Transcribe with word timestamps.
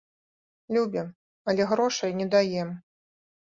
Любім, 0.77 1.11
але 1.53 1.69
грошай 1.75 2.19
не 2.23 2.29
даем. 2.37 2.77